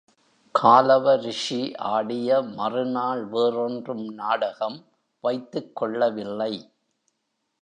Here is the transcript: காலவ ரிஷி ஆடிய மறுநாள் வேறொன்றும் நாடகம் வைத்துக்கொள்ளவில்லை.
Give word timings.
காலவ 0.55 1.15
ரிஷி 1.15 1.75
ஆடிய 1.75 2.41
மறுநாள் 2.41 3.25
வேறொன்றும் 3.25 4.05
நாடகம் 4.13 4.85
வைத்துக்கொள்ளவில்லை. 5.23 6.53